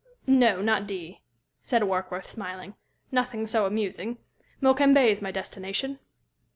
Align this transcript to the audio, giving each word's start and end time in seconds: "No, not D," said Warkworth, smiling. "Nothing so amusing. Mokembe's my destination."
"No, 0.25 0.63
not 0.63 0.87
D," 0.87 1.21
said 1.61 1.83
Warkworth, 1.83 2.27
smiling. 2.27 2.73
"Nothing 3.11 3.45
so 3.45 3.67
amusing. 3.67 4.17
Mokembe's 4.59 5.21
my 5.21 5.29
destination." 5.29 5.99